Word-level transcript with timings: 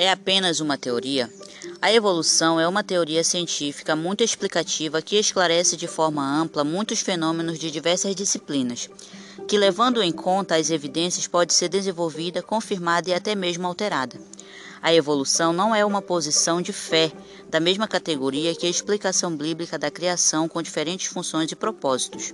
é 0.00 0.10
apenas 0.10 0.60
uma 0.60 0.78
teoria? 0.78 1.30
A 1.78 1.92
evolução 1.92 2.58
é 2.58 2.66
uma 2.66 2.82
teoria 2.82 3.22
científica 3.22 3.94
muito 3.94 4.24
explicativa 4.24 5.02
que 5.02 5.16
esclarece 5.16 5.76
de 5.76 5.86
forma 5.86 6.24
ampla 6.24 6.64
muitos 6.64 7.00
fenômenos 7.00 7.58
de 7.58 7.70
diversas 7.70 8.14
disciplinas, 8.14 8.88
que, 9.46 9.58
levando 9.58 10.02
em 10.02 10.10
conta 10.10 10.56
as 10.56 10.70
evidências, 10.70 11.26
pode 11.26 11.52
ser 11.52 11.68
desenvolvida, 11.68 12.42
confirmada 12.42 13.10
e 13.10 13.12
até 13.12 13.34
mesmo 13.34 13.66
alterada. 13.66 14.18
A 14.80 14.94
evolução 14.94 15.52
não 15.52 15.74
é 15.74 15.84
uma 15.84 16.00
posição 16.00 16.62
de 16.62 16.72
fé, 16.72 17.12
da 17.50 17.60
mesma 17.60 17.86
categoria 17.86 18.54
que 18.54 18.66
a 18.66 18.70
explicação 18.70 19.36
bíblica 19.36 19.78
da 19.78 19.90
criação 19.90 20.48
com 20.48 20.62
diferentes 20.62 21.08
funções 21.08 21.52
e 21.52 21.56
propósitos. 21.56 22.32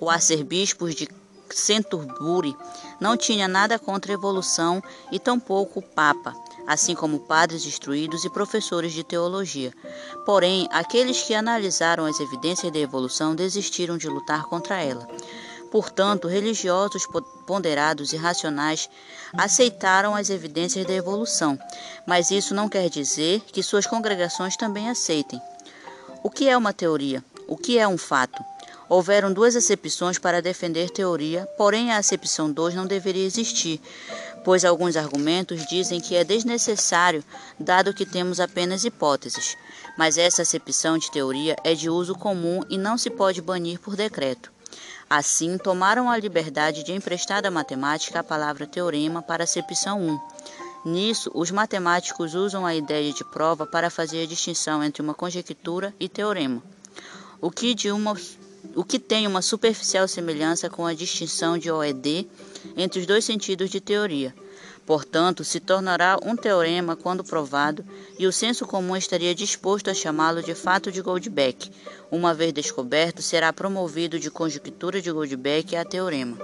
O 0.00 0.08
arcebispo 0.08 0.88
de 0.88 1.06
Centurbury 1.50 2.56
não 2.98 3.18
tinha 3.18 3.46
nada 3.46 3.78
contra 3.78 4.12
a 4.12 4.14
evolução 4.14 4.82
e 5.12 5.18
tampouco 5.18 5.80
o 5.80 5.82
Papa, 5.82 6.34
assim 6.66 6.94
como 6.94 7.20
padres 7.20 7.64
instruídos 7.64 8.24
e 8.24 8.30
professores 8.30 8.92
de 8.92 9.04
teologia. 9.04 9.72
Porém, 10.24 10.68
aqueles 10.70 11.22
que 11.22 11.34
analisaram 11.34 12.04
as 12.04 12.18
evidências 12.20 12.72
da 12.72 12.78
evolução 12.78 13.34
desistiram 13.34 13.96
de 13.96 14.08
lutar 14.08 14.44
contra 14.44 14.82
ela. 14.82 15.06
Portanto, 15.70 16.28
religiosos 16.28 17.06
ponderados 17.46 18.12
e 18.12 18.16
racionais 18.16 18.88
aceitaram 19.36 20.14
as 20.14 20.30
evidências 20.30 20.86
da 20.86 20.92
evolução, 20.92 21.58
mas 22.06 22.30
isso 22.30 22.54
não 22.54 22.68
quer 22.68 22.88
dizer 22.88 23.40
que 23.40 23.62
suas 23.62 23.86
congregações 23.86 24.56
também 24.56 24.88
aceitem. 24.88 25.40
O 26.22 26.30
que 26.30 26.48
é 26.48 26.56
uma 26.56 26.72
teoria? 26.72 27.22
O 27.46 27.56
que 27.56 27.78
é 27.78 27.86
um 27.86 27.98
fato? 27.98 28.42
Houveram 28.88 29.32
duas 29.32 29.56
acepções 29.56 30.18
para 30.18 30.40
defender 30.40 30.90
teoria, 30.90 31.44
porém 31.58 31.90
a 31.90 31.98
acepção 31.98 32.50
2 32.50 32.74
não 32.74 32.86
deveria 32.86 33.24
existir, 33.24 33.80
pois 34.46 34.64
alguns 34.64 34.96
argumentos 34.96 35.66
dizem 35.66 36.00
que 36.00 36.14
é 36.14 36.22
desnecessário, 36.22 37.24
dado 37.58 37.92
que 37.92 38.06
temos 38.06 38.38
apenas 38.38 38.84
hipóteses. 38.84 39.56
Mas 39.98 40.16
essa 40.16 40.42
acepção 40.42 40.96
de 40.96 41.10
teoria 41.10 41.56
é 41.64 41.74
de 41.74 41.90
uso 41.90 42.14
comum 42.14 42.60
e 42.70 42.78
não 42.78 42.96
se 42.96 43.10
pode 43.10 43.42
banir 43.42 43.80
por 43.80 43.96
decreto. 43.96 44.52
Assim, 45.10 45.58
tomaram 45.58 46.08
a 46.08 46.16
liberdade 46.16 46.84
de 46.84 46.92
emprestar 46.92 47.42
da 47.42 47.50
matemática 47.50 48.20
a 48.20 48.22
palavra 48.22 48.68
teorema 48.68 49.20
para 49.20 49.42
acepção 49.42 50.00
1. 50.00 50.90
Nisso, 50.90 51.28
os 51.34 51.50
matemáticos 51.50 52.36
usam 52.36 52.64
a 52.64 52.72
ideia 52.72 53.12
de 53.12 53.24
prova 53.24 53.66
para 53.66 53.90
fazer 53.90 54.22
a 54.22 54.26
distinção 54.26 54.80
entre 54.84 55.02
uma 55.02 55.12
conjectura 55.12 55.92
e 55.98 56.08
teorema, 56.08 56.62
o 57.40 57.50
que 57.50 57.74
de 57.74 57.90
uma 57.90 58.14
o 58.76 58.84
que 58.84 58.98
tem 58.98 59.26
uma 59.26 59.40
superficial 59.40 60.06
semelhança 60.06 60.68
com 60.68 60.84
a 60.84 60.92
distinção 60.92 61.56
de 61.56 61.70
OED 61.70 62.28
entre 62.76 63.00
os 63.00 63.06
dois 63.06 63.24
sentidos 63.24 63.70
de 63.70 63.80
teoria. 63.80 64.34
Portanto, 64.84 65.42
se 65.42 65.58
tornará 65.58 66.16
um 66.22 66.36
teorema 66.36 66.94
quando 66.94 67.24
provado, 67.24 67.84
e 68.18 68.26
o 68.26 68.32
senso 68.32 68.66
comum 68.66 68.94
estaria 68.94 69.34
disposto 69.34 69.90
a 69.90 69.94
chamá-lo 69.94 70.42
de 70.42 70.54
fato 70.54 70.92
de 70.92 71.00
Goldbeck. 71.00 71.72
Uma 72.10 72.32
vez 72.32 72.52
descoberto, 72.52 73.20
será 73.20 73.52
promovido 73.52 74.20
de 74.20 74.30
conjectura 74.30 75.00
de 75.00 75.10
Goldbeck 75.10 75.74
a 75.74 75.84
teorema. 75.84 76.38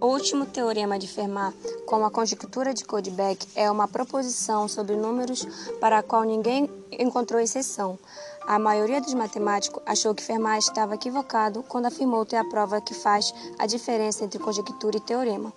O 0.00 0.08
último 0.08 0.44
teorema 0.44 0.98
de 0.98 1.08
Fermat, 1.08 1.54
como 1.86 2.04
a 2.04 2.10
conjectura 2.10 2.74
de 2.74 2.84
Goldbeck, 2.84 3.46
é 3.54 3.70
uma 3.70 3.88
proposição 3.88 4.68
sobre 4.68 4.96
números 4.96 5.46
para 5.80 6.00
a 6.00 6.02
qual 6.02 6.24
ninguém 6.24 6.68
encontrou 6.92 7.40
exceção. 7.40 7.98
A 8.46 8.58
maioria 8.58 9.00
dos 9.00 9.14
matemáticos 9.14 9.82
achou 9.86 10.14
que 10.14 10.22
Fermat 10.22 10.58
estava 10.58 10.94
equivocado 10.94 11.62
quando 11.62 11.86
afirmou 11.86 12.26
ter 12.26 12.36
a 12.36 12.44
prova 12.44 12.78
que 12.78 12.92
faz 12.92 13.32
a 13.58 13.64
diferença 13.64 14.22
entre 14.22 14.38
conjectura 14.38 14.98
e 14.98 15.00
teorema. 15.00 15.50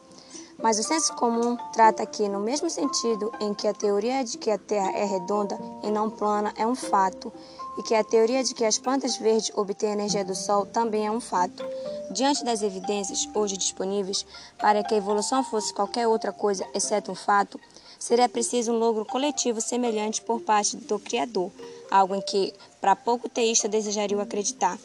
Mas 0.58 0.80
o 0.80 0.84
senso 0.84 1.14
comum 1.16 1.58
trata 1.74 2.06
que, 2.06 2.30
no 2.30 2.40
mesmo 2.40 2.70
sentido 2.70 3.32
em 3.42 3.54
que 3.54 3.68
a 3.68 3.74
teoria 3.74 4.24
de 4.24 4.38
que 4.38 4.50
a 4.50 4.58
Terra 4.58 4.92
é 4.92 5.04
redonda 5.04 5.60
e 5.84 5.92
não 5.92 6.10
plana 6.10 6.54
é 6.56 6.66
um 6.66 6.76
fato, 6.76 7.32
e 7.78 7.84
que 7.84 7.94
a 7.94 8.04
teoria 8.04 8.42
de 8.42 8.56
que 8.56 8.64
as 8.64 8.80
plantas 8.80 9.18
verdes 9.18 9.52
obtêm 9.56 9.92
energia 9.92 10.24
do 10.24 10.34
Sol 10.34 10.66
também 10.66 11.06
é 11.06 11.12
um 11.12 11.20
fato. 11.20 11.64
Diante 12.12 12.44
das 12.46 12.62
evidências 12.62 13.30
hoje 13.36 13.58
disponíveis 13.58 14.26
para 14.58 14.82
que 14.82 14.96
a 14.96 14.98
evolução 14.98 15.44
fosse 15.44 15.74
qualquer 15.74 16.08
outra 16.08 16.32
coisa 16.32 16.66
exceto 16.74 17.12
um 17.12 17.16
fato, 17.16 17.60
seria 18.00 18.30
preciso 18.30 18.72
um 18.72 18.80
logro 18.80 19.06
coletivo 19.06 19.62
semelhante 19.62 20.22
por 20.22 20.42
parte 20.42 20.78
do 20.78 21.00
Criador, 21.00 21.52
algo 21.90 22.16
em 22.16 22.22
que, 22.22 22.54
para 22.80 22.96
pouco 22.96 23.30
teísta, 23.30 23.68
desejariam 23.68 24.22
acreditar. 24.22 24.78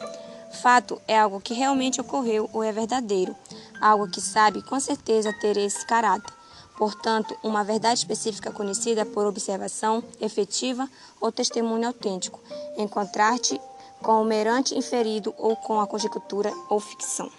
Fato 0.61 1.01
é 1.07 1.17
algo 1.17 1.41
que 1.41 1.53
realmente 1.53 1.99
ocorreu 1.99 2.49
ou 2.53 2.63
é 2.63 2.71
verdadeiro, 2.71 3.35
algo 3.81 4.09
que 4.09 4.21
sabe 4.21 4.61
com 4.61 4.79
certeza 4.79 5.33
ter 5.41 5.57
esse 5.57 5.85
caráter. 5.85 6.31
Portanto, 6.77 7.35
uma 7.43 7.63
verdade 7.63 7.99
específica 7.99 8.51
conhecida 8.51 9.05
por 9.05 9.25
observação 9.25 10.03
efetiva 10.19 10.89
ou 11.21 11.31
testemunho 11.31 11.87
autêntico, 11.87 12.39
encontrar-te 12.77 13.59
com 14.01 14.21
o 14.21 14.25
merante 14.25 14.77
inferido 14.77 15.33
ou 15.37 15.55
com 15.55 15.79
a 15.79 15.87
conjectura 15.87 16.51
ou 16.69 16.79
ficção. 16.79 17.31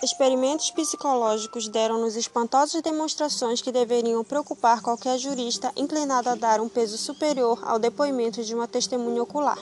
Experimentos 0.00 0.70
psicológicos 0.70 1.66
deram-nos 1.66 2.14
espantosas 2.14 2.80
demonstrações 2.80 3.60
que 3.60 3.72
deveriam 3.72 4.22
preocupar 4.22 4.80
qualquer 4.80 5.18
jurista 5.18 5.72
inclinado 5.76 6.28
a 6.28 6.36
dar 6.36 6.60
um 6.60 6.68
peso 6.68 6.96
superior 6.96 7.58
ao 7.64 7.80
depoimento 7.80 8.44
de 8.44 8.54
uma 8.54 8.68
testemunha 8.68 9.20
ocular. 9.20 9.58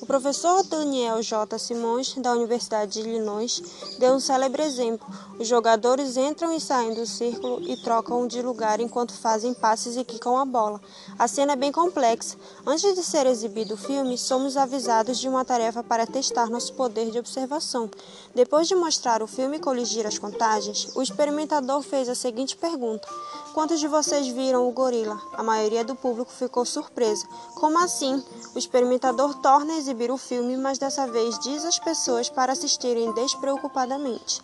O 0.00 0.04
professor 0.04 0.62
Daniel 0.64 1.22
J. 1.22 1.58
Simões, 1.58 2.14
da 2.18 2.32
Universidade 2.32 2.92
de 2.92 3.00
Illinois, 3.00 3.62
deu 3.98 4.12
um 4.12 4.20
célebre 4.20 4.62
exemplo. 4.62 5.06
Os 5.38 5.48
jogadores 5.48 6.18
entram 6.18 6.52
e 6.52 6.60
saem 6.60 6.92
do 6.92 7.06
círculo 7.06 7.62
e 7.62 7.76
trocam 7.78 8.26
de 8.26 8.42
lugar 8.42 8.78
enquanto 8.78 9.14
fazem 9.14 9.54
passes 9.54 9.96
e 9.96 10.04
quicam 10.04 10.38
a 10.38 10.44
bola. 10.44 10.80
A 11.18 11.26
cena 11.26 11.54
é 11.54 11.56
bem 11.56 11.72
complexa. 11.72 12.36
Antes 12.66 12.94
de 12.94 13.02
ser 13.02 13.26
exibido 13.26 13.74
o 13.74 13.78
filme, 13.78 14.18
somos 14.18 14.56
avisados 14.56 15.18
de 15.18 15.28
uma 15.28 15.44
tarefa 15.46 15.82
para 15.82 16.06
testar 16.06 16.50
nosso 16.50 16.74
poder 16.74 17.10
de 17.10 17.18
observação. 17.18 17.90
Depois 18.34 18.68
de 18.68 18.74
mostrar 18.74 19.22
o 19.22 19.26
filme 19.26 19.58
coligir 19.58 20.06
as 20.06 20.18
contagens, 20.18 20.94
o 20.94 21.00
experimentador 21.00 21.80
fez 21.80 22.08
a 22.08 22.14
seguinte 22.14 22.54
pergunta: 22.54 23.08
Quantos 23.54 23.80
de 23.80 23.88
vocês 23.88 24.28
viram 24.28 24.68
o 24.68 24.72
gorila? 24.72 25.18
A 25.32 25.42
maioria 25.42 25.82
do 25.82 25.94
público 25.94 26.30
ficou 26.30 26.66
surpresa. 26.66 27.26
Como 27.54 27.78
assim? 27.78 28.22
O 28.54 28.58
experimentador 28.58 29.34
torna 29.36 29.85
exibir 29.86 30.10
o 30.10 30.18
filme, 30.18 30.56
mas 30.56 30.78
dessa 30.78 31.06
vez 31.06 31.38
diz 31.38 31.64
às 31.64 31.78
pessoas 31.78 32.28
para 32.28 32.52
assistirem 32.52 33.12
despreocupadamente. 33.12 34.42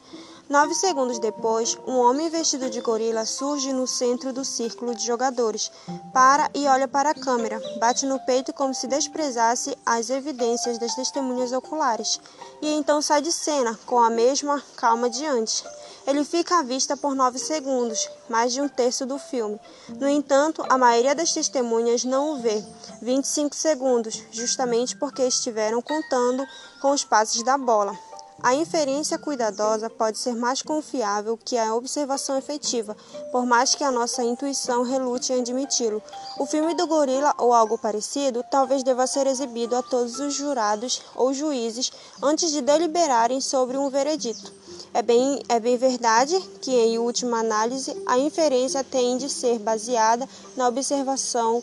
Nove 0.48 0.75
segundos 0.75 1.19
depois, 1.19 1.76
um 1.86 1.98
homem 1.98 2.28
vestido 2.28 2.70
de 2.70 2.80
gorila 2.80 3.25
surge 3.25 3.72
no 3.72 3.86
centro 3.86 4.32
do 4.32 4.44
círculo 4.44 4.94
de 4.94 5.04
jogadores. 5.04 5.72
Para 6.12 6.48
e 6.54 6.66
olha 6.66 6.86
para 6.86 7.10
a 7.10 7.14
câmera. 7.14 7.60
Bate 7.81 8.06
no 8.06 8.20
peito 8.20 8.52
como 8.52 8.72
se 8.75 8.86
desprezasse 8.86 9.76
as 9.84 10.10
evidências 10.10 10.78
das 10.78 10.94
testemunhas 10.94 11.52
oculares. 11.52 12.20
E 12.60 12.72
então 12.75 13.02
sai 13.02 13.22
de 13.22 13.32
cena, 13.32 13.78
com 13.86 13.98
a 13.98 14.10
mesma 14.10 14.62
calma 14.76 15.10
de 15.10 15.26
antes. 15.26 15.64
Ele 16.06 16.24
fica 16.24 16.58
à 16.58 16.62
vista 16.62 16.96
por 16.96 17.14
nove 17.14 17.38
segundos, 17.38 18.08
mais 18.28 18.52
de 18.52 18.60
um 18.60 18.68
terço 18.68 19.06
do 19.06 19.18
filme. 19.18 19.58
No 19.98 20.08
entanto, 20.08 20.64
a 20.68 20.76
maioria 20.76 21.14
das 21.14 21.32
testemunhas 21.32 22.04
não 22.04 22.32
o 22.32 22.38
vê. 22.38 22.62
25 23.00 23.54
segundos, 23.54 24.22
justamente 24.30 24.96
porque 24.96 25.22
estiveram 25.22 25.80
contando 25.80 26.44
com 26.80 26.90
os 26.90 27.04
passes 27.04 27.42
da 27.42 27.56
bola. 27.56 27.96
A 28.42 28.56
inferência 28.56 29.16
cuidadosa 29.16 29.88
pode 29.88 30.19
ser 30.19 30.34
mais 30.34 30.62
confiável 30.62 31.38
que 31.38 31.56
a 31.56 31.72
observação 31.76 32.36
efetiva, 32.36 32.97
por 33.30 33.47
mais 33.47 33.76
que 33.76 33.84
a 33.84 33.91
nossa 33.92 34.25
intuição 34.25 34.82
relute 34.82 35.32
em 35.32 35.41
admiti-lo. 35.41 36.03
O 36.41 36.44
filme 36.44 36.75
do 36.75 36.84
gorila 36.88 37.32
ou 37.38 37.54
algo 37.54 37.78
parecido 37.78 38.44
talvez 38.50 38.82
deva 38.82 39.06
ser 39.06 39.28
exibido 39.28 39.76
a 39.76 39.82
todos 39.82 40.19
os 40.19 40.34
jurados 40.34 41.02
ou 41.14 41.32
juízes 41.32 41.92
antes 42.20 42.50
de 42.50 42.60
deliberarem 42.60 43.41
sobre 43.41 43.76
um 43.76 43.88
veredito. 43.88 44.52
É 44.92 45.02
bem, 45.02 45.41
é 45.48 45.60
bem 45.60 45.76
verdade 45.76 46.36
que, 46.60 46.72
em 46.72 46.98
última 46.98 47.38
análise, 47.38 47.96
a 48.06 48.19
inferência 48.19 48.82
tem 48.82 49.16
de 49.19 49.31
ser 49.31 49.61
baseada 49.61 50.28
na 50.56 50.66
observação 50.66 51.62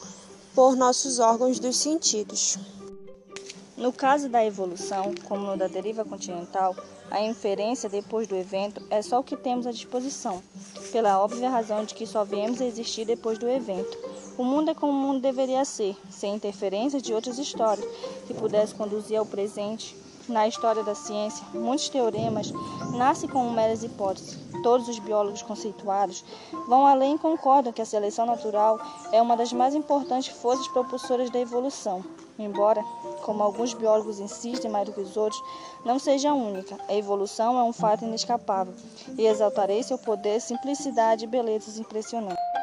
por 0.56 0.77
nossos 0.77 1.19
órgãos 1.19 1.59
dos 1.59 1.75
sentidos. 1.75 2.57
No 3.79 3.93
caso 3.93 4.27
da 4.27 4.45
evolução, 4.45 5.13
como 5.23 5.47
no 5.47 5.55
da 5.55 5.67
deriva 5.67 6.03
continental, 6.03 6.75
a 7.09 7.21
inferência 7.21 7.87
depois 7.87 8.27
do 8.27 8.35
evento 8.35 8.85
é 8.89 9.01
só 9.01 9.21
o 9.21 9.23
que 9.23 9.37
temos 9.37 9.65
à 9.65 9.71
disposição, 9.71 10.43
pela 10.91 11.17
óbvia 11.23 11.49
razão 11.49 11.85
de 11.85 11.95
que 11.95 12.05
só 12.05 12.25
viemos 12.25 12.59
a 12.59 12.65
existir 12.65 13.05
depois 13.05 13.37
do 13.37 13.47
evento. 13.47 13.97
O 14.37 14.43
mundo 14.43 14.71
é 14.71 14.73
como 14.73 14.91
o 14.91 15.01
mundo 15.01 15.21
deveria 15.21 15.63
ser, 15.63 15.95
sem 16.09 16.35
interferência 16.35 16.99
de 16.99 17.13
outras 17.13 17.39
histórias, 17.39 17.87
que 18.27 18.33
pudesse 18.33 18.75
conduzir 18.75 19.17
ao 19.17 19.25
presente. 19.25 19.95
Na 20.27 20.45
história 20.45 20.83
da 20.83 20.93
ciência, 20.93 21.45
muitos 21.53 21.87
teoremas 21.87 22.51
nascem 22.97 23.29
como 23.29 23.49
meras 23.49 23.81
hipóteses. 23.81 24.37
Todos 24.61 24.89
os 24.89 24.99
biólogos 24.99 25.41
conceituados 25.41 26.25
vão 26.67 26.85
além 26.85 27.15
e 27.15 27.19
concordam 27.19 27.71
que 27.71 27.81
a 27.81 27.85
seleção 27.85 28.25
natural 28.25 28.77
é 29.13 29.21
uma 29.21 29.37
das 29.37 29.53
mais 29.53 29.73
importantes 29.73 30.35
forças 30.35 30.67
propulsoras 30.67 31.29
da 31.29 31.39
evolução. 31.39 32.03
Embora, 32.39 32.81
como 33.21 33.44
alguns 33.44 33.74
biólogos 33.74 34.19
insistem 34.19 34.71
mais 34.71 34.88
do 34.88 34.94
que 34.94 35.01
os 35.01 35.18
outros, 35.18 35.44
não 35.83 36.00
seja 36.00 36.33
única, 36.33 36.77
a 36.88 36.95
evolução 36.95 37.59
é 37.59 37.63
um 37.63 37.74
fato 37.74 38.06
inescapável 38.06 38.74
e 39.18 39.27
exaltarei 39.27 39.83
seu 39.83 39.97
poder, 39.97 40.39
simplicidade 40.39 41.25
e 41.25 41.27
belezas 41.27 41.77
impressionantes. 41.77 42.58